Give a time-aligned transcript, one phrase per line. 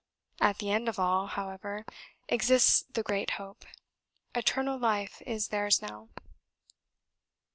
[0.39, 1.85] At the end of all, however,
[2.27, 3.65] exists the Great Hope.
[4.33, 6.09] Eternal Life is theirs now."